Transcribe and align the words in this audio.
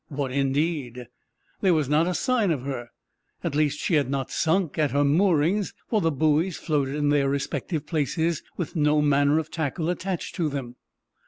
What, 0.07 0.31
indeed? 0.31 1.09
There 1.61 1.75
was 1.75 1.87
not 1.87 2.07
a 2.07 2.15
sign 2.15 2.49
of 2.49 2.63
her. 2.63 2.89
At 3.43 3.53
least, 3.53 3.77
she 3.79 3.93
had 3.93 4.09
not 4.09 4.31
sunk 4.31 4.79
at 4.79 4.89
her 4.89 5.03
moorings, 5.03 5.75
for 5.89 6.01
the 6.01 6.09
buoys 6.09 6.57
floated 6.57 6.95
in 6.95 7.09
their 7.09 7.29
respective 7.29 7.85
places, 7.85 8.41
with 8.57 8.75
no 8.75 8.99
manner 9.03 9.37
of 9.37 9.51
tackle 9.51 9.91
attached 9.91 10.33
to 10.37 10.49
them. 10.49 10.75